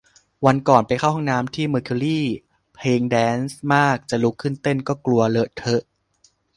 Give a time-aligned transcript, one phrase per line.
[0.45, 2.21] วันก่อนไปเข้าห้องน้ำที่เมอร์คิวรี
[2.75, 5.81] เพลงแดนซ์มาก จะลุกขึ้นเต้นก็กลัวเลอะเทอะ